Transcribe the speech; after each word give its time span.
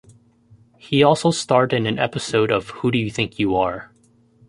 He 0.79 1.03
also 1.03 1.29
starred 1.29 1.73
in 1.73 1.85
an 1.85 1.99
episode 1.99 2.51
of 2.51 2.71
Who 2.81 2.89
Do 2.89 2.97
You 2.97 3.11
Think 3.11 3.37
You 3.37 3.55
Are? 3.55 3.93